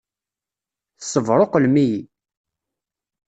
[0.99, 1.99] Tessebṛuqlem-iyi!